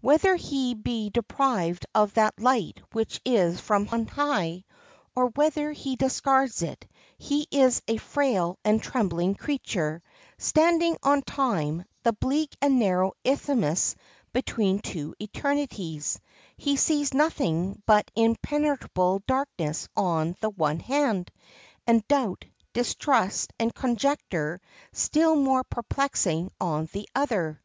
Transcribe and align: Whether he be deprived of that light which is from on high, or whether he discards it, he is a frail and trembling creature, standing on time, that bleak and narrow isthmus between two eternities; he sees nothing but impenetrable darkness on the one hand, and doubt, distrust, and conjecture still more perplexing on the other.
Whether 0.00 0.34
he 0.34 0.74
be 0.74 1.08
deprived 1.10 1.86
of 1.94 2.14
that 2.14 2.40
light 2.40 2.80
which 2.90 3.20
is 3.24 3.60
from 3.60 3.88
on 3.92 4.08
high, 4.08 4.64
or 5.14 5.26
whether 5.28 5.70
he 5.70 5.94
discards 5.94 6.62
it, 6.62 6.84
he 7.16 7.46
is 7.48 7.80
a 7.86 7.98
frail 7.98 8.58
and 8.64 8.82
trembling 8.82 9.36
creature, 9.36 10.02
standing 10.36 10.96
on 11.04 11.22
time, 11.22 11.84
that 12.02 12.18
bleak 12.18 12.56
and 12.60 12.80
narrow 12.80 13.12
isthmus 13.22 13.94
between 14.32 14.80
two 14.80 15.14
eternities; 15.22 16.18
he 16.56 16.74
sees 16.76 17.14
nothing 17.14 17.80
but 17.86 18.10
impenetrable 18.16 19.22
darkness 19.28 19.88
on 19.96 20.34
the 20.40 20.50
one 20.50 20.80
hand, 20.80 21.30
and 21.86 22.04
doubt, 22.08 22.46
distrust, 22.72 23.52
and 23.60 23.72
conjecture 23.72 24.60
still 24.92 25.36
more 25.36 25.62
perplexing 25.62 26.50
on 26.60 26.86
the 26.90 27.08
other. 27.14 27.62